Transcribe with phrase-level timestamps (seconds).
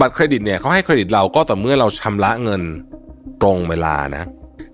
[0.00, 2.62] บัตรเครดิตเนี่ยเขาให้เครดิตเราก็ต่อเมื่อเราชำระเงิน
[3.42, 4.24] ตรงเวลานะ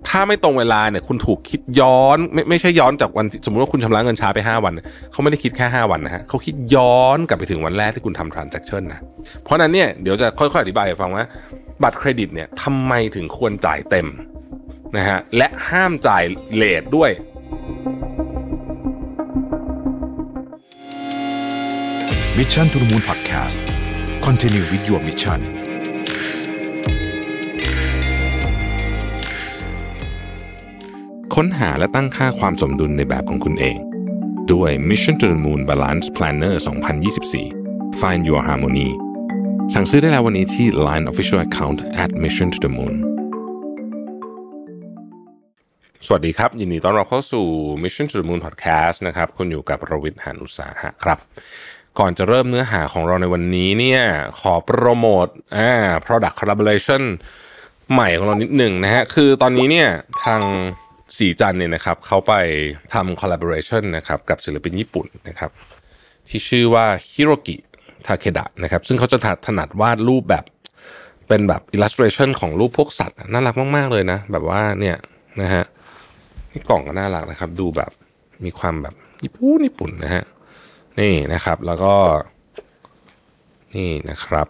[0.08, 4.72] ถ้าไม่ตรงเวลาเนี่ยคุณถูกคิดย้อนไม่ไม่ใช่ย้อนจากวันสมมติว่าคุณชำระเงินช้าไป 5 วัน
[5.12, 9.00] เขาไม่ได้คิดแค่ 5 วันนะฮะเขาคิดย้อนกลับไปถึงวันแรกที่คุณทำ transaction นะ
[9.42, 11.24] เพราะนั้นเนี่ยเดี๋ยวจะค่อยๆอธิบายให้ฟังว่า
[11.82, 14.06] บัตรเครดิตเนี่ยทำไมถึงควรจ่ายเต็ม
[14.96, 16.22] นะฮะและห้ามจ่าย
[16.54, 17.10] เลทด้วย
[22.36, 23.79] มิชชั่นทุ the Moon Podcast
[24.26, 25.40] Continue with your mission
[31.34, 33.78] ค้นหาและตั้งค่าความสมดุลในแบบของคุณเอง
[34.52, 36.54] ด้วย Mission to the Moon Balance Planner
[37.26, 38.88] 2024 Find Your Harmony
[39.74, 42.94] สั่งซื้อได้แล้ววันนี้ที่ Line Official Account at Mission to the Moon
[46.06, 47.46] สวัสดีครับ ยินดีต้อนรับเข้าสู่
[47.82, 51.18] Mission to the Moon Podcast นะครับ คุณอยู่กับรวิทย์หานุสาหะครับ
[51.98, 54.02] ก่อนจะเริ่มเนื้อหาของเราในวันนี้เนี่ย
[54.40, 55.26] ขอโปรโมท
[55.56, 55.70] อ่า
[56.06, 57.02] product collaboration
[57.92, 59.88] ใหม่ของเรานิดหนึ่งนะฮะ คือตอนนี้เนี่ย
[60.24, 60.42] ทาง
[61.18, 62.34] สีจันเนี่ยนะครับเขาไป
[62.94, 65.50] ทำ collaboration นะครับกับศิลปินญี่ปุ่นนะครับ
[66.28, 67.56] ที่ชื่อว่าฮิโรกิ
[68.06, 70.44] ทาเคดะนะครับซึ่งเขาจะถนัดวาดรูปแบบ
[71.28, 74.96] เป็นแบบ illustration ของรูปพวกสัตว์น่ารักมาก ๆ เลยนะ แบบว่าเนี่ย
[75.40, 75.64] นะฮะ
[76.52, 77.90] นี่กล่องก็น่ารักนะครับ ดูแบบ
[78.44, 80.24] มีความแบบญี่ปุ่นญี่ปุ่นนะฮะ
[81.00, 81.94] นี่นะครับ แล้วก็
[83.76, 84.48] นี่นะครับ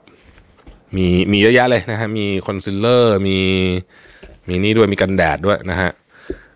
[0.97, 3.39] มีมีเยอะแยะเลยนะฮะมีคอนซีลเลอร์มี
[4.49, 5.91] มีนี่ด้วยมีกันแดดด้วยนะฮะ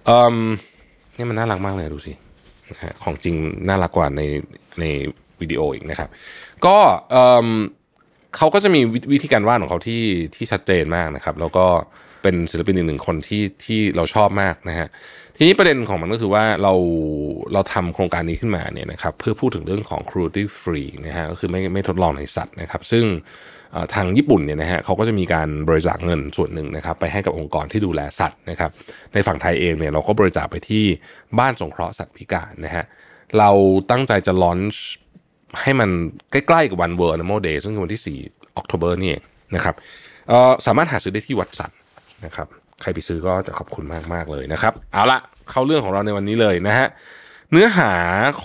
[0.08, 0.36] อ่ม
[1.16, 2.12] นี่มันน่ารักมากเลยดูสิ
[2.70, 3.34] นะฮะของจริง
[3.68, 4.22] น่ารักกว่าใน
[4.80, 4.84] ใน
[5.40, 6.08] วิดีโออีกนะครับ
[6.66, 6.76] ก็
[7.10, 7.46] เอ่ม
[8.36, 8.80] เขาก็จะมี
[9.12, 10.02] วิธีการวาดของเขาที่
[10.34, 11.66] ที่ชัดเจนมากนะครับ แล้วก็
[12.22, 14.88] เป็นศิลปินอีกหนึ่งคนที่ที่เราชอบมากนะฮะ
[15.36, 16.74] ทีนี้ประเด็นของมันก็คือว่าเรา
[17.52, 23.04] เราทำโครงการนี้ขึ้นมาเนี่ยนะครับเพื่อพูดถึงเรื่องของ cruelty free นะฮะก็คือไม่ไม่ทดลองในสัตว์นะครับ ซึ่ง
[23.94, 28.70] ทางญี่ปุ่นเนี่ยนะฮะเขาก็จะมีการบริจาคเงินส่วนหนึ่งนะครับ ไปให้กับองค์กรที่ดูแลสัตว์นะครับ
[29.12, 30.84] ในฝั่งไทยเองเนี่ยเราก็บริจาคไปที่
[31.38, 32.84] บ้านสงเคราะห์สัตว์พิการนะฮะ
[33.38, 33.50] เรา
[33.90, 34.82] ตั้งใจจะลอนช์
[35.60, 35.90] ให้มัน
[36.30, 39.22] ใกล้ๆกับวัน World Animal Day ซึ่งวันที่ 4 ออก o เบอร์นี่เอง
[39.54, 39.74] นะครับ
[40.66, 41.72] สามารถหาซื้อได้ที่วัดสัน
[42.24, 42.48] นะครับ
[42.82, 45.18] ใครไปซื้อก็จะขอบคุณมากๆเลยนะครับ เอาละ
[45.50, 46.88] เข้าเรื่องของเราในวันนี้เลยนะฮะ
[47.52, 47.92] เนื้อหา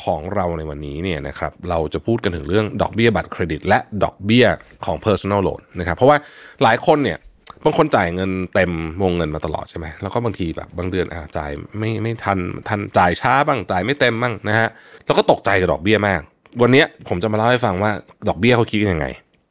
[0.04, 4.46] ของเราในวันนี้เนี่ยนะครับเราจะพูดกันถึงเรื่องดอกเบี้ยบัตรเครดิต และดอกเบี้ย
[4.86, 6.18] ของ personal loan นะครับเพราะว่า
[6.64, 7.18] หลายคนเนี่ย
[7.66, 8.72] บางคนจ่ายเงินเต็ม
[9.04, 14.68] วงเงินมาตลอดใช่ไหมแล้วก็บางทีแบบบางเดือนอ่าจ่ายไม่ไม่ทันทันจ่ายช้าบ้างจ่ายไม่เต็มบ้างนะฮะ
[15.06, 16.22] แล้วก็ตกใจกับดอกเบี้ยมาก
[16.62, 17.92] วันนี้ผมจะมาเล่าให้ฟังว่า
[18.28, 19.08] ดอกเบี้ยเขาคิดยังไง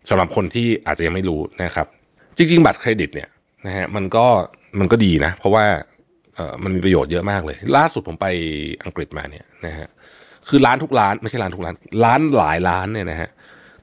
[0.08, 1.86] สำหรับคนที่อาจจะยังไม่รู้นะครับ
[2.36, 3.28] จริง ๆ บัตรเครดิตเนี่ย
[3.66, 4.26] นะฮะมันก็
[4.80, 5.64] มันก็ดีนะ เพราะว่า
[6.34, 8.26] เออมันมีประโยชน์เยอะมากเลย ล่าสุดผมไป
[8.84, 9.88] อังกฤษมาเนี่ยนะฮะ
[10.48, 11.74] คือร้านทุกร้านไม่ใช่ร้านทุกร้าน
[12.04, 13.30] ร้านหลายร้านเนี่ยนะฮะ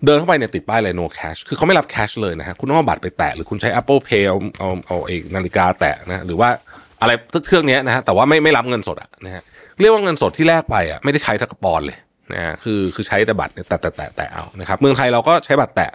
[0.06, 6.50] เดินเข้าไปเนี่ยติดป้ายเลย no cash คือเขาไม่รับ cash เลยนะฮะคุณต้องเอาบัตรไปแตะหรือคุณใช้ Apple Pay เอาเอาเอาเอกนาฬิกาแตะนะหรือว่า
[7.02, 7.12] อะไร
[7.48, 9.44] เครื่องเนี้ยนะฮะแต่ว่าไม่ไม่รับเงินสดอะนะฮะ
[9.80, 11.98] เรียกว่าเงินสดที่แลกไปอะไม่ได้ใช้สักกระปอนเลย
[12.34, 15.92] นะฮะคือคือใช้แต่บัตรเนี่ยแตะแตะแตะแตะเอานะครับเมืองไทยเราก็ใช้บัตรแตะ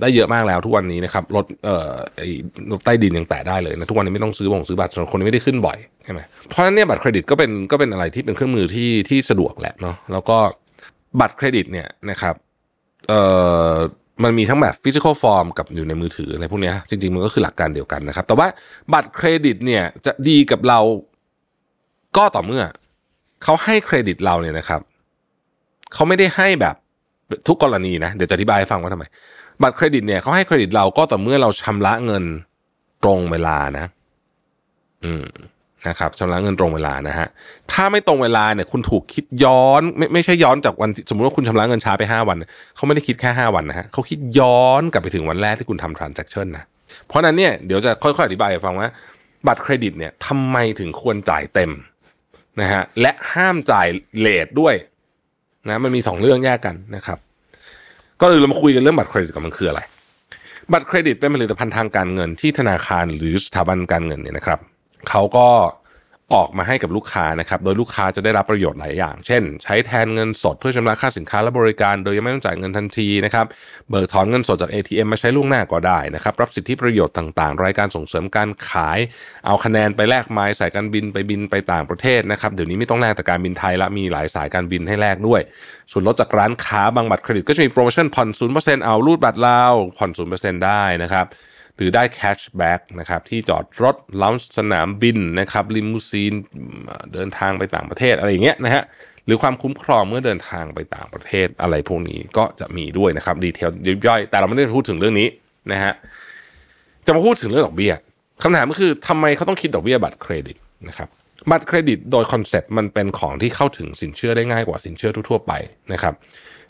[0.00, 2.28] ได้เยอะมากแล้วทุกวันนี้นะครับรถเอ่อไอ้
[2.72, 10.36] รถใต้ดินยังแตะได้เลยนะทุกวันนี้ไม่ต้องซื้อบ่งซื้อบัตรสำหรับคนที่ไม่ได้ขึ้นบ่อยใช่ไหมเพราะฉะนั้นเนี่ยบัตรเครดิตก็เป็นก็เป็นอะไรที่เป็นเครื่องมือที่ที่สะดวกแหละเนาะแล้วก็
[11.20, 12.34] บัตรเครดิตเนี่ยนะครับ
[13.08, 13.20] เอ่
[13.70, 13.72] อ
[14.24, 18.48] มันมีทั้งแบบ physical form กับอยู่ในมือถืออะไรพวกเนี้ยจริง ๆ มันก็คือหลักการเดียวกันนะครับ แต่ว่า
[18.92, 20.80] บัตรเครดิตเนี่ยจะดีกับเรา
[22.16, 22.64] ก็ต่อเมื่อ
[23.42, 24.80] เขาให้เครดิตเราเนี่ยนะครับ
[25.94, 26.76] เขาไม่ได้ให้แบบ
[27.48, 29.04] ทุกกรณีนะ เดี๋ยวจะอธิบายให้ฟังว่าทำไม
[29.62, 32.24] บัตรเครดิตเนี่ยเขาให้เครดิตเราก็ต่อเมื่อเราชำระเงิน
[33.04, 33.84] ตรงเวลานะ
[35.04, 35.26] อืม
[35.88, 37.28] นะครับชำระเงินตรงเวลานะฮะ
[37.72, 42.36] ถ้าไม่ตรงเวลาเนี่ย คุณถูกคิดย้อน ไม่ไม่ใช่ย้อนจากวันสมมติว่าคุณชำระเงินช้าไปห้าวัน
[42.76, 46.64] เขาไม่ได้คิดแค่ห้าวันนะฮะเขาคิดย้อนกลับไปถึงวันแรกที่คุณทำ transaction นะ
[47.06, 48.88] เพราะฉะนั้นเนี่ยเดี๋ยวจะค่อยๆอธิบายให้ฟังว่า
[49.46, 51.70] บัตรเครดิตเนี่ยทำไมถึงควรจ่ายเต็ม
[52.60, 53.86] นะฮะและห้ามจ่าย
[54.18, 54.74] เลทด้วย
[55.68, 57.18] นะมันมีสองเรื่องแยกกันนะครับ
[58.20, 59.80] ก็เลยเรามาคุยกันเรื่องบัตรเครดิตกับมันคืออะไร
[60.72, 64.60] บัตรเครดิตเป็นผลิตภัณฑ์ทางการเงินที่ธนาคารหรือสถาบันการเงินเนี่ยนะครับ
[65.08, 65.48] เขาก็
[66.34, 73.46] ออกมาให้กับลูกค้านะครับ โดยลูกค้าจะได้รับประโยชน์หลายอย่าง เช่น ใช้แทนเงินสดเพื่อชำระค่าสินค้าและบริการ โดยยังไม่ต้องจ่ายเงินทันทีนะครับ
[73.88, 78.98] เบิกถอนเงินสดจาก ATM มาใช้ล่วงหน้าก็ได้นะครับ รับสิทธิประโยชน์ต่างๆ รายการส่งเสริมการขาย
[79.46, 85.40] เอาคะแนนไปแลกไมล์สายการบินไปบินไปต่างประเทศนะครับ เดี๋ยวนี้ไม่ต้องแลกแต่การบินไทยละ มีหลายสายการบินให้แลกด้วย
[85.92, 89.62] ส่วนลดจากร้านค้าบางบัตรเครดิตก็จะมีโปรโมชั่นผ่อนศูนย์เปอร์เซ็นต์เอารูดบัตรเรา
[89.98, 91.26] ผ่อนศูนย์เปอร์เซ็นต์ได้นะครับ
[91.82, 96.32] หรือได้ cashback นะครับที่จอดรถลาสนามบินนะครับลิมูซีน
[97.12, 98.82] เดินทางไปต่างประเทศอะไรอย่างเงี้ยนะฮะ
[99.26, 103.70] หรือความคุ้มครองเมื่อเดินทางไปต่างประเทศอะไรพวกนี้ก็จะมีด้วยนะครับ detail
[104.06, 105.28] ย่อยๆ แต่เราไม่ได้พูดถึงเรื่องนี้
[105.72, 105.92] นะฮะ
[107.06, 107.92] จะมาพูดถึงเรื่องดอกเบี้ย
[108.42, 110.56] คำถามก็คือทำไมเขาต้องคิดดอกเบี้ยบัตรเครดิต
[110.88, 111.08] นะครับ
[111.50, 115.52] บัตรเครดิตโดย concept มันเป็นของที่เข้าถึงสินเชื่อได้ง่ายกว่าสินเชื่อทั่วๆไป
[115.92, 116.14] นะครับ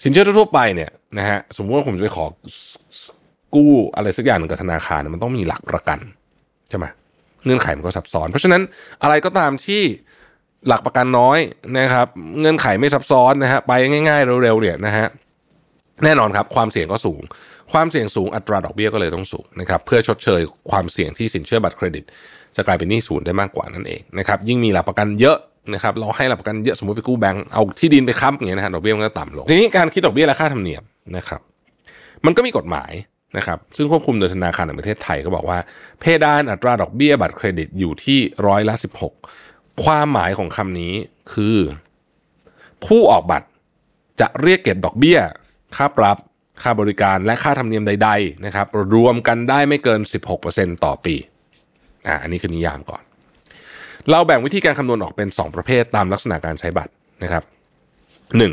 [0.05, 2.25] สินเชื่อทั่วๆไปเนี่ยนะฮะสมมติว่าผมจะไปขอ
[3.55, 5.99] กู้อะไรสักอย่างหนึ่งกับธนาคารมันต้องมีหลักประกัน
[6.71, 6.87] ใช่ไหม
[7.45, 8.63] เงื่อนไขมันก็ซับซ้อน เพราะฉะนั้น
[9.03, 9.83] อะไรก็ตามที่
[10.69, 11.39] หลักประกันน้อย
[11.79, 12.07] นะครับ
[12.41, 15.07] เงื่อนไขไม่ซับซ้อนนะฮะไปง่ายๆเร็วๆเนี่ยนะฮะ
[16.05, 17.23] แน่นอนครับความเสี่ยงก็สูง
[17.73, 20.41] ความเสี่ยงสูงอัตราดอกเบี้ยก็เลยต้องสูงนะครับเพื่อชดเชย
[20.71, 22.05] ความเสี่ยงที่สินเชื่อบัตรเครดิต
[22.57, 25.37] จะกลายเป็นหนี้ศูนย์ได้มากกว่านั่นเองนะครับยิ่งมีหลักประกันเยอะ
[25.75, 30.83] นะครับเราให้หลักประกันเยอะสมมติไปกู้แบงก์เอาที่ดินไปค้ำอย่างเงี้ยนะฮะดอกเบี้ยมันก็ต่ำลงทีนี้การคิดดอกเบี้ยและค่าธรรมเนียม
[31.17, 31.41] นะครับ
[32.27, 32.93] มันก็มีกฎหมาย
[33.37, 35.59] นะครับซึ่งควบคุมโดยธนาคารแห่งประเทศไทยก็บอกว่า
[36.01, 39.15] เพดานอัตราดอกเบี้ยบัตรเครดิตอยู่ที่ร้อยละสิบหก
[39.85, 40.95] ความหมายของคำนี้
[41.33, 41.57] คือ
[42.87, 43.49] ผู้ออกบัตร
[44.21, 45.19] จะเรียกเก็บดอกเบี้ย
[45.77, 46.19] ค่าปรับ
[46.63, 50.01] ค่าบริการและค่าธรรมเนียมใดๆนะครับรวมกันได้ไม่เกิน
[50.43, 51.15] 16%ต่อปี
[52.07, 53.03] อ่าอันนี้คือนิยามก่อน
[54.11, 56.93] เราแบ่งวิธีการคำนวณออกเป็น 2 ประเภทตามลักษณะการใช้บัตร
[57.23, 57.45] นะครับ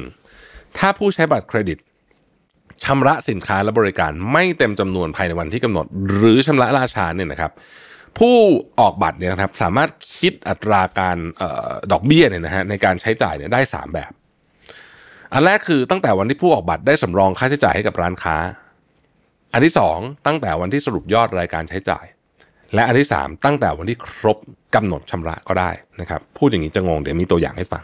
[0.04, 0.78] 1.
[0.78, 1.78] ถ้าผู้ใช้บัตรเครดิต
[2.90, 7.52] ชำระสินค้าและบริการไม่เต็มจำนวนภายในวันที่กำหนด หรือชำระล่าช้าเนี่ยนะครับ
[8.20, 8.36] ผู้
[8.80, 14.12] ออกบัตรเนี่ยครับสามารถคิดอัตราการออดอกเบี้ยเนี่ยนะฮะในการใช้จ่ายเนี่ยได้ 3 แบบ
[15.34, 18.36] อันแรกคือตั้งแต่วันที่ผู้ออกบัตรได้สำรองค่าใช้จ่ายให้กับร้านค้า
[19.54, 22.06] อันที่ 2 ตั้งแต่วันที่สรุปยอดรายการใช้จ่าย
[22.74, 24.38] และอันที่ 3 ตั้งแต่วันที่ครบ
[24.76, 27.84] กำหนดชำระก็ได้นะครับพูดอย่างนี้จะงงเดี๋ยวมีตัวอย่างให้ฟัง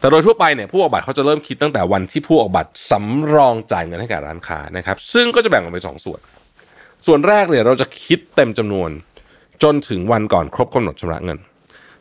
[0.00, 6.20] แต่โดยทั่วไปเนี่ยผู้ออกบัตรเขาจะเริ่มคิดตั้งแต่วันที่ผู้ออกบัตรสำรองจ่ายเงินให้แก่ร้านค้านะครับ ซึ่งก็จะแบ่งออกเป็นสองส่วน
[7.06, 8.90] ส่วนแรกเนี่ยเราจะคิดเต็มจำนวน
[9.62, 11.38] จนถึงวันก่อนครบกำหนดชำระเงิน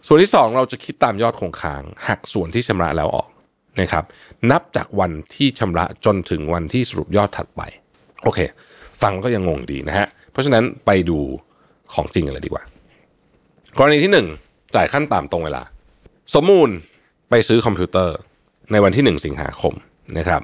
[0.08, 3.30] ส่วนที่ 2 เราจะคิดตามยอดคงค้างหักส่วนที่ชำระแล้วออก
[3.80, 4.04] นะครับ
[4.52, 7.62] นับจากวันที่ชำระจนถึงวันที่สรุปยอดถัดไป
[8.24, 8.40] โอเค
[9.02, 11.20] ฟังก็ยังงงดีนะฮะเพราะฉะนั้นไปดู
[11.94, 12.64] ของจริงกันเลยดีกว่า
[13.78, 14.12] กรณีที่
[14.44, 15.64] 1 จ่ายขั้นต่ำตรงเวลา
[16.36, 16.70] สมมูล
[17.30, 18.18] ไปซื้อคอมพิวเตอร์
[18.72, 19.74] ในวันที่ 1 สิงหาคม
[20.18, 20.42] นะครับ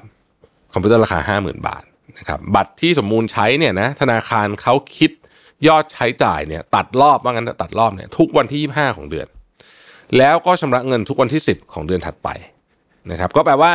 [0.72, 1.82] คอมพิวเตอร์ราคา 50,000 บาท
[2.18, 5.10] นะครับบัตรที่สมมูลใช้เนี่ยนะธนาคารเขาคิด
[5.68, 9.26] ยอดใช้จ่ายเนี่ยตัดรอบว่างั้นตัดรอบเนี่ยทุกวันที่ 25 ของเดือน
[10.18, 12.28] แล้วก็ชำระเงินทุกวันที่ 10 ของเดือนถัดไป
[13.10, 13.72] นะครับ ก็แปลว่า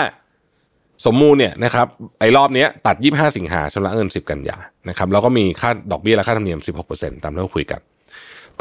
[1.05, 1.88] สมมูลเนี่ยนะครับ
[2.19, 4.57] ไอ้รอบเนี้ยตัด 25 สิงหาชำระเงิน 10 กันยา
[4.89, 6.59] นะครับแล้วก็มีค่าดอกเบี้ยและค่าธรรมเนียม
[6.91, 7.81] 16%ตามที่เราคุยกัน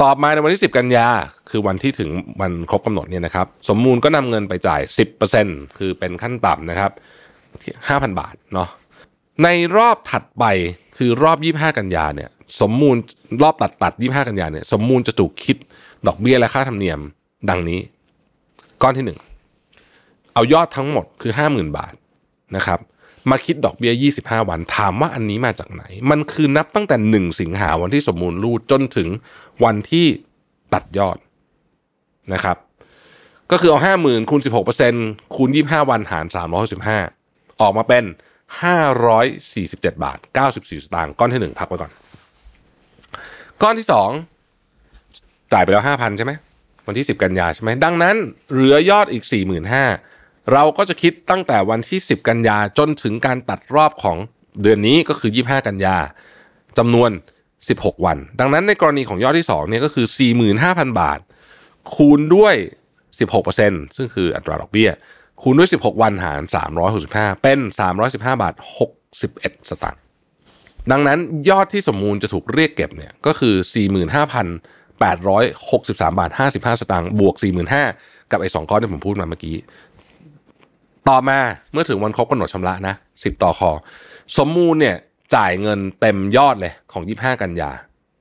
[0.03, 1.07] ต่อมาในวันที่ 10 กันยา
[1.49, 2.09] คือวันที่ถึง
[2.41, 4.81] วันครบกำหนดเนี่ยนะครับ สมมูลก็นำเงินไปจ่าย
[5.29, 6.91] 10%คือเป็นขั้นต่ำนะครับ
[7.55, 8.69] 5,000 บาทเนาะ
[9.43, 9.47] ใน
[9.77, 10.45] รอบถัดไป
[10.97, 12.29] คือรอบ 25 กันยาเนี่ย
[12.61, 12.95] สมมูล
[13.41, 15.57] รอบตัดตัด 25 กันยาเนี่ย สมมูลจะถูกคิด
[16.07, 16.99] ดอกเบี้ยและค่าธรรมเนียม
[17.49, 17.79] ดังนี้
[18.81, 19.05] ก้อนที่
[19.65, 21.93] 1 เอายอดทั้งหมดคือ 50,000 บาท
[22.57, 22.79] นะครับ
[23.29, 29.07] มาคิดดอกเบี้ย 25 วัน ถามว่าอันนี้มาจากไหน มันคือนับตั้งแต่ 1 สิงหาวันที่สมมูลรูดจนถึง
[29.63, 30.07] วันที่
[30.73, 31.17] ตัดยอด
[32.33, 32.57] นะครับ
[33.51, 34.41] ก็คือเอา50,000คูณ
[34.87, 36.25] 16%คูณ25วันหาร
[36.93, 38.03] 365ออกมาเป็น
[38.83, 41.91] 547บาท94สตางค์ก้อนที่1พักไว้ก่อน
[43.61, 43.87] ก้อนที่
[44.69, 46.31] 2จ่ายไปแล้ว5,000ใช่ไหม
[46.87, 48.15] วันที่10กันยาใช่ไหมดังนั้น
[48.51, 49.23] เหลือยอดอีก
[49.87, 54.17] 45,000เราก็จะคิดตั้งแต่วันที่ 10 กันยาจนถึงการตัดรอบของ
[54.61, 55.95] เดือนนี้ก็คือ 25 กันยา
[56.77, 57.09] จำนวน
[57.67, 60.05] 16 วัน ดังนั้นในกรณีของยอดที่2เนี่ยก็คือ
[60.53, 61.19] 45,000 บาท
[61.95, 62.55] คูณด้วย
[63.25, 64.89] 16%ซึ่งคืออัตราดอกเบี้ย
[65.41, 66.41] คูณด้วย 16 วันหาร
[66.91, 67.59] 365 เป็น
[67.99, 68.53] 315 บาท
[69.11, 70.01] 61 สตางค์
[70.91, 71.19] ดังนั้น
[71.49, 73.55] ยอดที่สมมูลจะถูกเรียกเก็บเนี่ยก็คือ
[74.07, 77.35] 45,863 บาท 55 สตางค์บวก
[77.83, 79.55] 45,000 กับไอ้สองก้อนที่ผมพูดมาเมื่อกี้
[81.09, 81.39] ต่อมา
[81.71, 83.71] เมื่อถึงวันครบกำหนดชำระนะ 10 ต่อคอ
[84.37, 84.95] สมมูลเนี่ย
[85.35, 87.71] จ่ายเงินเต็มยอดเลยของ 25 กันยา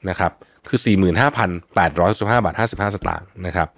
[0.09, 0.33] นะครับ
[0.69, 3.69] คือ 45,865บาท 55 สตางค์นะครับ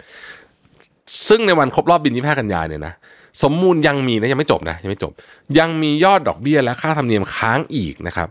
[1.28, 2.94] ซึ่งในวันครบรอบบิน 25 กันยาเนี่ยนะ
[3.42, 5.12] สมมูลยังมีนะยังไม่จบนะยังไม่จบ
[5.58, 8.28] ยังมียอดดอกเบี้ยและค่าธรรมเนียมค้างอีกนะครับ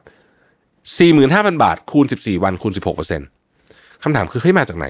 [0.80, 2.74] 45,000 บาทคูณ 14 วันคูณ
[3.38, 4.86] 16%คำถามคือเฮ้ยมาจากไหน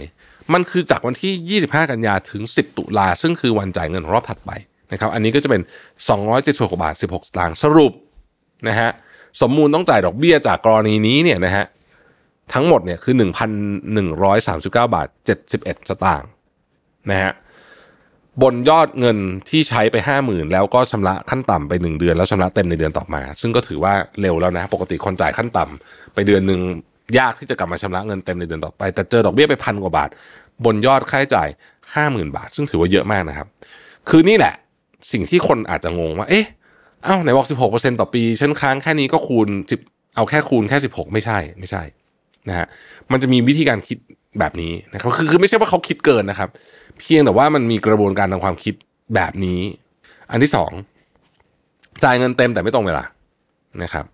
[0.54, 4.52] มันคือจากวันที่ 25 กันยาถึง 10 ตุลาซึ่งคือวันจ่ายเงินรอบถัดไป
[4.92, 5.62] นะครับ อันนี้ก็จะเป็น
[6.22, 7.94] 276 บาท 16 สตางค์สรุป
[8.68, 8.90] นะฮะ
[9.42, 11.66] สมมูลต้องจ่ายดอกเบี้ยจากกรณีนี้เนี่ยนะฮะ
[12.54, 13.16] ทั้งหมดเนี่ยคือ
[14.54, 15.08] 1,139 บาท
[15.48, 16.30] 71 สตางค์
[17.12, 17.34] นะฮะ
[18.42, 19.18] บนยอดเงิน
[19.50, 26.60] ที่ใช้ไป 50,000 แล้วก็ชำระขั้นต่ำไป 1 เดือน แล้วชำระเต็มในเดือนต่อมา ซึ่งก็ถือว่าเร็วแล้วนะ ปกติคนจ่ายขั้นต่ำไปเดือนหนึ่ง
[27.20, 30.10] ยากที่จะกลับมาชำระเงินเต็มในเดือนต่อไป แต่เจอดอกเบี้ยไปพันกว่าบาท
[30.66, 31.50] บนยอดค่าใช้จ่าย
[31.94, 33.48] 50,000 บาท ซึ่งถือว่าเยอะมากนะครับ
[34.10, 34.54] คือนี่แหละ
[35.12, 36.46] สิ่งที่คนอาจจะงงว่า เอ๊ะ
[37.06, 39.50] อ้าวไหนบอก 16%ต่อปีฉันค้างแค่นี้ก็คูณ
[39.84, 41.84] 10เอาแค่คูณแค่สิบหกไม่ใช่ไม่ใช่
[42.48, 42.68] นะฮะ
[43.12, 43.98] มันจะมีวิธีการคิด
[44.40, 46.50] แบบนี้นะครับคือคือไม่ใช่ว่าเขาคิดเกินนะครับ
[47.00, 48.74] เพียงแต่ว่ามันมีกระบวนการทางความคิด
[49.16, 49.60] แบบนี้
[50.32, 50.72] อันที่สอง
[52.04, 53.04] จ่ายเงินเต็มแต่ไม่ตรงเวลา
[53.84, 54.06] นะครับ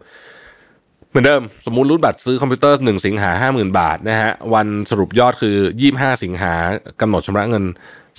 [1.09, 6.53] เหมือนเดิมสมมุติรูดบัตรซื้อคอมพิวเตอร์หนึ่งสิงหาห้าหมื่นบาทนะฮะวันสรุปยอดคือยี่ห้าสิงหา
[7.01, 7.63] กำหนดชำระเงิน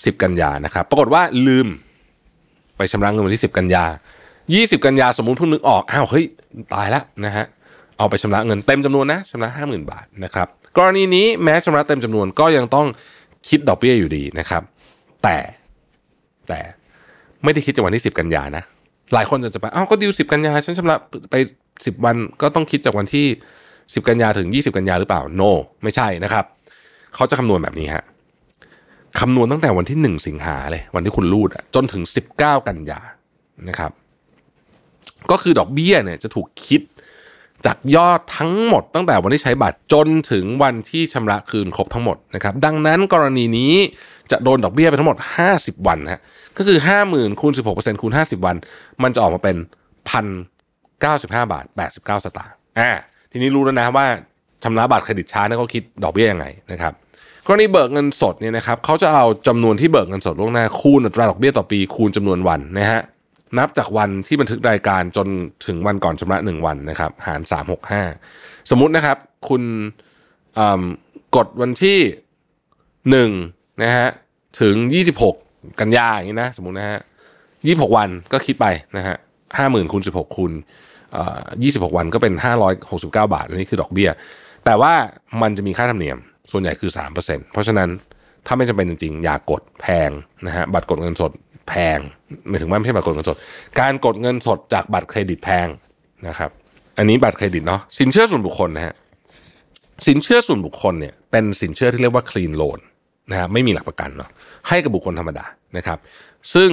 [0.05, 1.69] สิบกันยานะครับ ปรากฏว่าลืม
[2.77, 3.85] ไปชำระเงินวันที่สิบกันยา
[4.55, 6.25] ยี่สิบกันยาสมมุติเพิ่งนึกออก อ้าวเฮ้ย
[6.75, 7.47] ตายแล้วนะฮะ
[7.99, 10.49] เอาไปชำระเงินเต็มจำนวนนะชำระห้าหมื่นบาทนะครับ
[10.79, 12.87] กรณีนี้แม้ชำระเต็มจำนวนก็ยังต้อง
[13.49, 14.63] คิดดอกเบี้ยอยู่ดีนะครับ
[15.23, 15.37] แต่
[16.49, 16.61] แต่
[17.45, 18.63] ไม่ได้คิดจากวันที่สิบกันยานะ
[19.15, 20.97] หลายคนจะจะไปอ้าวก็ดิวสิบกันยาฉันชำระ
[21.31, 21.35] ไป
[21.87, 23.27] สิบวันก็ต้องคิดจากวันที่
[23.95, 25.51] สิบกันยาถึงยี่สิบกันยาหรือเปล่า no
[25.83, 26.45] ไม่ใช่นะครับ
[27.15, 28.05] เขาจะคำนวณแบบนี้ฮะ
[29.21, 33.01] คำนวณตั้งแต่วันที่หนึ่งสิงหาเลยวันที่คุณรูดจนถึงสิบเก้ากันยา
[33.69, 33.93] นะครับ
[35.31, 36.81] ก็คือดอกเบี้ยเนี่ยจะถูกคิด
[37.67, 43.75] จากยอดทั้งหมดตั้งแต่วันที่ใช้บัตรจนถึงวันที่ชำระคืนครบทั้งหมดนะครับดังนั้นกรณีนี้
[44.31, 45.17] จะโดนดอกเบี้ยไปทั้งหมด
[45.53, 46.21] 50 วันฮะ
[46.57, 48.57] ก็คือ 50,000คูณ16%คูณ50 วัน
[49.03, 49.57] มันจะออกมาเป็น
[50.09, 50.27] พัน
[51.01, 52.91] เก้าสิบห้าบาท 89 สตางค์อ่า
[53.31, 54.07] ทีนี้รู้แล้วนะว่า
[54.65, 56.93] ชำระบัตรเครดิตช้าเนี่ยเขาคิดดอกเบี้ยยังไงนะครับ
[57.47, 63.01] กรณีเบิกเงินสดเนี่ยนะครับเขาจะเอาจำนวนที่เบิกเงินสดล่วงหน้าคูณอัตราดอกเบี้ยต่อปีคูณจำนวนวันนะฮะ
[63.59, 65.29] นับจากวันที่บันทึกรายการจน
[65.67, 67.41] ถึงวันก่อนชำระหนึ่งวันนะครับ หาร
[68.05, 69.17] 365สมมุตินะครับ
[69.49, 69.63] คุณ
[71.37, 71.99] กดวันที่
[73.11, 73.31] หนึ่ง
[73.83, 74.09] นะฮะ
[74.61, 74.75] ถึง
[75.27, 77.01] 26กันยาอย่างนี้นะ สมมุตินะฮะ
[77.49, 79.17] 26วันก็คิดไปนะฮะ
[79.57, 80.53] ห้าหมื่นคูณสิบหกคูณ
[81.63, 84.11] ยี่สิบหกวันก็เป็นห้าร้อยหกสิบเก้าบาท อันนี้คือดอกเบี้ย
[84.65, 84.93] แต่ว่า
[85.43, 86.19] มันจะมีค่าธรรมเนียม
[86.51, 87.89] ส่วนใหญ่คือสามเปอร์เซ็นเพราะฉะนั้น
[88.47, 90.11] ถ้าไม่จำเป็นจริงๆ อย่ากดแพง
[90.47, 91.33] นะฮะบัตรกดเงินสด
[91.69, 91.99] แพง
[92.49, 93.37] หมายถึงว่าไม่ใช่บัตรกดเงินสด
[93.81, 95.67] การกดเงินสดจากบัตรเครดิตแพง
[96.29, 96.51] นะครับ
[96.99, 98.95] อันนี้บัตรเครดิตเนาะสินเชื่อส่วนบุคคลนะฮะ
[100.07, 102.79] สินเชื่อส่วนบุคคลเนี่ยเป็นสินเชื่อที่เรียกว่า clean loan
[103.31, 104.31] นะฮะไม่มีหลักประกันเนาะ
[104.69, 105.47] ให้กับบุคคลธรรมดา
[105.77, 105.99] นะครับ
[106.55, 106.71] ซึ่ง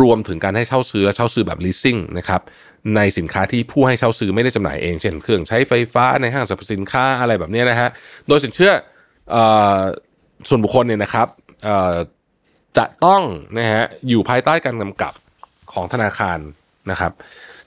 [0.00, 2.40] รวมถึงการให้เช่าซื้อและเช่าซื้อแบบ leasing นะครับ
[2.96, 7.88] ในสินค้าที่ผู้ให้เช่าซื้อไม่ได้จำหน่ายเอง เช่นเครื่องใช้ไฟฟ้าในห้างสรรพสินค้าอะไรแบบนี้นะฮะ
[8.28, 8.72] โดยสินเชื่อ
[9.34, 9.36] อ
[10.48, 11.28] ส่วนบุคคลเนี่ยนะครับ
[12.78, 13.22] จะต้อง
[13.58, 15.12] นะฮะอยู่ภายใต้การกำกับ
[15.72, 16.38] ของธนาคาร
[16.90, 17.12] นะครับ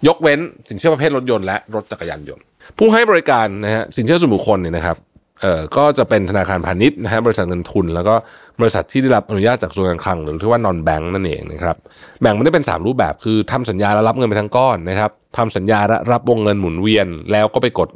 [0.07, 0.39] ยกเว้น
[0.69, 2.43] สินเชื่อประเภทรถยนต์และรถจักรยานยนต์
[2.77, 4.97] ผู้ให้บริการนะฮะสินเชื่อส่วนบุคคลเนี่ยนะครับ
[5.41, 8.15] เอ่อก็จะเป็นธนาคารพาณิชย์นะฮะบริษัทเงินทุน แล้วก็
[8.59, 11.77] บริษัทที่ได้รับอนุญาตจากกระทรวงการคลังหรือที่ว่านอนแบงก์นั่นเองนะครับ
[12.21, 17.89] แบ่งมันได้เป็น 3 รูปแบบคือทำสัญญาแล้วรับเงินไปทั้งก้อนนะครับทำสัญญาและรับวงเงินหมุนเวียน แล้วก็ไปกด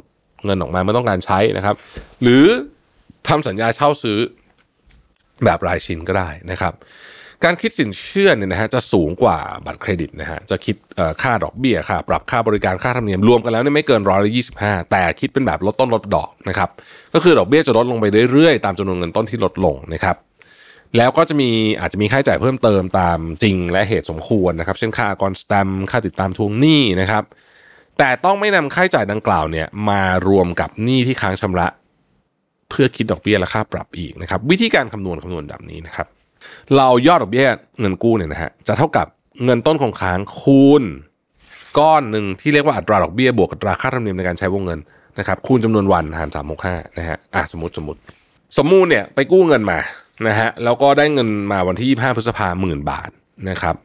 [0.44, 1.74] เงินออกมาเมื่อต้องการใช้นะครับ
[2.22, 2.44] หรือ
[3.28, 4.18] ทำสัญญาเช่าซื้อ
[5.44, 6.74] แบบรายชิ้นก็ได้นะครับ
[7.44, 10.76] การคิดสินเชื่อเนี่ยนะฮะจะสูงกว่าบัตรเครดิตนะฮะจะคิด
[11.22, 16.68] ค่าดอกเบี้ยค่าปรับค่าบริการค่าธรรมเนียมรวมกันแล้วเนี่ยไม่เกินร้อยละยี่สิบห้าแต่คิดเป็นแบบลดต้นลดดอกนะครับ
[17.14, 20.16] ก็คือดอกเบี้ยจะลดลงไปเรื่อยๆ ตามจำนวนเงินต้นที่ลดลงนะครับ
[20.96, 21.50] แล้วก็จะมี
[21.80, 27.24] อาจจะมีค่าใช้จ่ายเพิ่มเติมตามจริงและเหตุสมควรนะครับ เช่นค่ากรสแตมค่าติดตามทวงหนี้นะครับ
[27.98, 31.66] แต่ต้องไม่นำค่าใช้จ่ายดังกล่าวเนี่ยมารวมกับหนี้ที่ค้างชำระ
[32.74, 36.06] พื่อคิดดอกเบี้ยและค่าปรับอีกนะครับ วิธีการคำนวณคำนวณแบบนี้นะครับ
[36.76, 37.46] เรายอดดอกเบี้ย
[37.80, 39.06] เงินกู้เนี่ยนะฮะจะเท่ากับ
[39.44, 40.82] เงินต้นคงค้างคูณ
[41.78, 44.80] ก้อนหนึ่งที่เรียกว่าอัตราดอกเบี้ยบวกอัตราค่าธรรมเนียมในการใช้วงเงิน
[45.18, 48.00] นะครับคูณจำนวนวันหารสามหกห้านะฮะอะสมมติสมมติ
[48.58, 49.78] สมมูลเนี่ยไปกู้เงินมา
[50.28, 53.10] นะฮะแล้วก็ได้เงินมาวันที่ 25 พฤษภาหมื่นบาท
[53.50, 53.76] นะครับ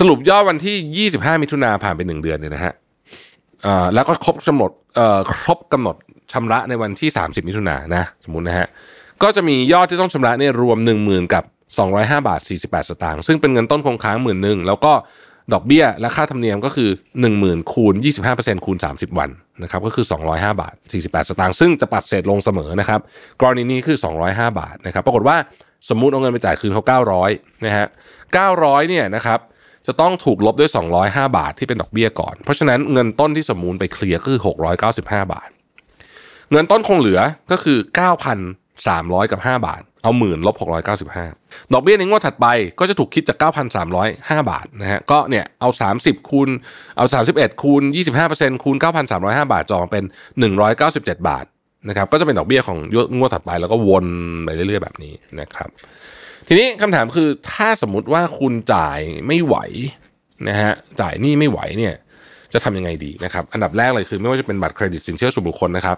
[0.00, 2.72] สรุปยอดวันที่ 25 มิถุนาผ่านไป 1 เดือนเนี่ยนะฮะ
[3.94, 4.70] แล้วก็ครบกำหนด
[5.32, 5.96] ครบกำหนด
[6.32, 8.66] ชำระในวันที่ 30 มิถุนานะสมมุตินะฮะ
[9.22, 11.44] ก็จะมียอดที่ต้องชำระเนี่ยรวม 10,000 กับ
[11.84, 14.92] 205 บาท 48 สตางค์ซึ่งเป็นเงินต้นคงค้างหมื่นหนึ่งแล้วก็
[15.52, 16.90] ดอกเบี้ยและค่าธรรมเนียมก็คือ
[17.30, 17.94] 10,000คูณ
[18.30, 19.30] 25%คูณ 30 วัน
[19.62, 23.00] นะครับก็คือ 205 บาท 48 สตางค์ซึ่งจะปัดเศษลงเสมอนะครับ
[23.40, 25.36] กรณีนี้คือ 205 บาทนะครับปรากฏว่า
[25.88, 26.84] สมมุติเอาเงินไปจ่ายคืนเขา
[27.24, 27.86] 900นะฮะ
[28.38, 29.38] 900เนี่ยนะครับ
[29.86, 30.70] จะต้องถูกลบด้วย
[31.02, 34.40] 205 บาทที่เป็นดอกเบี้ยก่อน เพราะฉะนั้นเงินต้นที่สมมูลไปเคลียร์ก็คือ
[34.86, 35.48] 695 บาท
[36.50, 37.20] เงินต้นคงเหลือ
[37.50, 37.78] ก็คือ
[38.54, 40.56] 9,300 กับ 5 บาท เอาหมื่นลบ
[41.14, 42.46] 695 ดอกเบี้ยในงวดถัดไป
[42.78, 43.44] ก็จะถูกคิดจาก
[43.94, 45.68] 9,305 บาทนะฮะก็เนี่ยเอา
[46.00, 46.48] 30 คูณ
[46.96, 47.82] เอา 31 คูณ
[48.22, 48.76] 25%คูณ
[49.14, 50.04] 9,305 บาทจองเป็น
[50.64, 51.44] 197 บาท
[51.88, 52.78] นะครับก็จะเป็นดอกเบี้ยของ
[53.16, 54.06] งวดถัดไปแล้วก็วน
[54.44, 55.68] ไปเรื่อยๆแบบนี้นะครับ
[56.48, 59.56] ทีนี้คำถามคือถ้าสมมติว่าคุณจ่ายไม่ไหว
[60.48, 61.94] นะฮะจ่ายหนี้ไม่ไหวเนี่ย
[62.52, 65.96] จะทำยังไงดีนะครับ อันดับแรกเลยคือไม่ว่าจะเป็นบัตรเครดิตสินเชื่อส่วนบุคคลนะครับ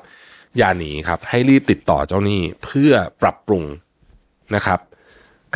[0.58, 3.64] อย่าหนีครับ ให้รีบติดต่อเจ้าหนี้เพื่อปรับปรุง
[4.54, 4.80] นะครับ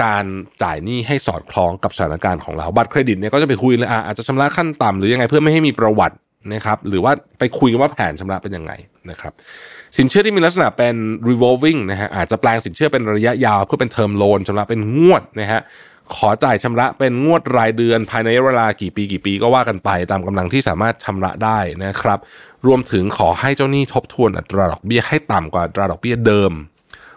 [0.02, 0.24] การ
[0.62, 6.16] จ่ายหนี้ให้สอดคล้องกับสถานการณ์ของเราบัตรเครดิตเนี่ยก็จะไปคุยเลยอาจจะชำระขั้นต่ำหรือยังไงเพื่อไม่ให้มีประวัติ
[6.54, 8.72] นะครับ หรือว่าไปคุยกันว่าแผนชำระเป็นยังไง
[9.10, 9.32] นะครับ
[9.98, 10.96] สินเชื่อที่มีลักษณะเป็น
[11.28, 15.60] revolving นะฮะอาจจะแปลงสินเชื่อเป็นระยะยาว เพื่อเป็นเทอมโลนชำระเป็นงวดนะฮะ
[16.16, 22.18] ขอจ่ายชำระเป็นงวดรายเดือนภายในเวลากี่ปีกี่ปีก็ว่ากันไป ตามกำลังที่สามารถชำระได้นะครับ
[22.66, 26.52] รวมถึงขอให้เจ้าหนี้ทบทวนอัตราดอกเบี้ยให้ต่ำกว่าอัตราดอกเบี้ยเดิม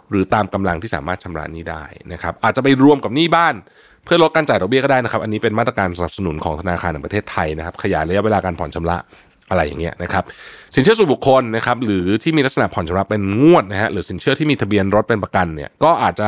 [0.09, 3.55] หรือตามกำลังที่สามารถชำระนี้ได้นะครับ อาจจะไปรวมกับหนี้บ้าน
[4.05, 8.97] เพื่อลดการจ่ายดอกเบี้ยก็ได้นะครับ อันนี้เป็นมาตรการสนับสนุนของธนาคารแห่งประเทศไทยนะครับ ขยายระยะเวลาการผ่อนชำระ
[9.53, 10.24] อะไรอย่างเงี้ยนะครับ
[10.75, 16.27] สินเชื่อส่วนบุคคลนะครับหรือที่มีลักษณะผ่อนชำระเป็นงวดนะฮะหรือสินเชื่อที่มีทะเบียนรถเป็นประกันเนี่ยก็อาจจะ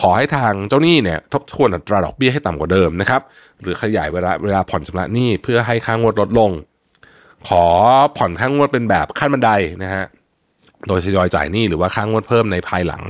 [0.00, 3.22] ขอให้ทางเจ้าหนี้เนี่ยทบทวนอัตราดอกเบี้ยให้ต่ำกว่าเดิมนะครับ
[3.62, 6.50] หรือขยายเวลาเวลาผ่อนชำระหนี้เพื่อให้ค่างวดลดลง
[7.48, 7.64] ขอ
[8.16, 9.50] ผ่อนค่างวดเป็นแบบขั้นบันได
[9.82, 10.04] นะฮะ
[10.88, 13.02] โดยทยอยจ่ายหนี้หรือว่าค่างวดเพิ่มในภายหลัง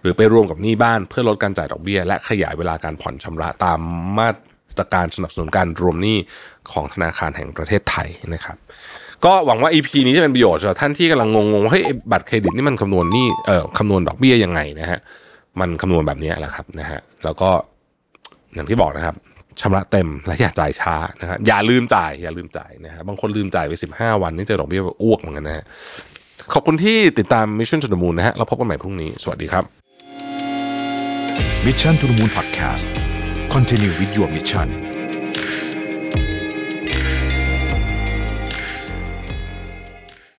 [0.00, 3.80] หรือไปรวมกับหนี้บ้านเพื่อลดการจ่ายดอกเบี้ย และขยายเวลาการผ่อนชำระตาม
[4.18, 4.30] มา
[4.78, 6.18] ตรการสนับสนุนการรวมหนี้
[6.72, 8.56] ของธนาคารแห่งประเทศไทยนะครับ
[9.24, 14.98] ก็หวังว่า EP นี้จะเป็นประโยชน์สำหรับท่านที่กำลังงงๆว่าเฮ้ยบัตรเครดิตนี่มันคำนวณนี้เออคำนวณดอกเบี้ยยังไงนะฮะ
[15.60, 17.50] มันคำนวณแบบนี้แหละครับนะฮะแล้วก็
[18.54, 19.16] อย่างที่บอกนะครับ
[19.60, 25.64] ชำระเต็มและอย่าจ่ายช้านะครับอย่าลืมจ่ายอย่าลืมจ่ายนะฮะบางคนลืมจ่ายไป 15 วันนี่จอดอกเบี้ยอ้วกเหมือนกันนะฮะ
[26.52, 29.64] ขอบคุณที่ติดตาม Mission to the Moon นะฮะเราพบกันใหม่พรุ่งนี้ สวัสดีครับ
[31.66, 32.84] Mission to the Moon Podcast
[33.54, 34.97] Continue with your mission